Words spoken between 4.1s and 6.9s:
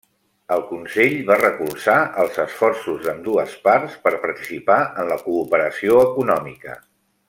participar en la cooperació econòmica.